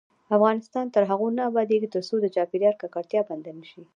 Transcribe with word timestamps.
افغانستان 0.37 0.85
تر 0.95 1.03
هغو 1.09 1.27
نه 1.37 1.41
ابادیږي، 1.49 1.87
ترڅو 1.95 2.15
د 2.21 2.25
چاپیریال 2.35 2.75
ککړتیا 2.81 3.21
بنده 3.29 3.51
نشي. 3.59 3.81